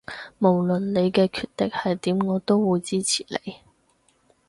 [0.39, 3.57] 無論你嘅決定係點我都會支持你